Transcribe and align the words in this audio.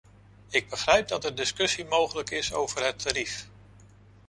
Ik 0.49 0.69
begrijp 0.69 1.07
dat 1.07 1.25
er 1.25 1.35
discussie 1.35 1.85
mogelijk 1.85 2.29
is 2.31 2.53
over 2.53 2.83
het 2.83 2.99
tarief. 2.99 3.47